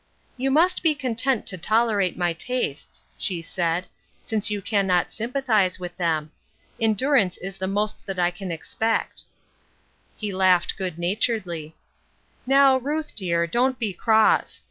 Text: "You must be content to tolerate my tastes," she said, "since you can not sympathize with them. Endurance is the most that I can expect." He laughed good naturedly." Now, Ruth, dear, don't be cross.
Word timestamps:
"You 0.35 0.49
must 0.49 0.81
be 0.81 0.95
content 0.95 1.45
to 1.45 1.59
tolerate 1.59 2.17
my 2.17 2.33
tastes," 2.33 3.03
she 3.19 3.43
said, 3.43 3.85
"since 4.23 4.49
you 4.49 4.59
can 4.59 4.87
not 4.87 5.11
sympathize 5.11 5.79
with 5.79 5.95
them. 5.95 6.31
Endurance 6.79 7.37
is 7.37 7.57
the 7.57 7.67
most 7.67 8.07
that 8.07 8.17
I 8.17 8.31
can 8.31 8.51
expect." 8.51 9.21
He 10.17 10.31
laughed 10.33 10.75
good 10.75 10.97
naturedly." 10.97 11.75
Now, 12.47 12.77
Ruth, 12.77 13.15
dear, 13.15 13.45
don't 13.45 13.77
be 13.77 13.93
cross. 13.93 14.59